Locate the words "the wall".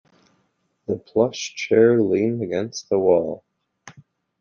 2.89-3.43